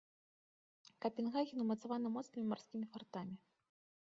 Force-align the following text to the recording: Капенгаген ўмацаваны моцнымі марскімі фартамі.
Капенгаген 1.05 1.59
ўмацаваны 1.67 2.07
моцнымі 2.17 2.47
марскімі 2.55 2.85
фартамі. 2.97 3.35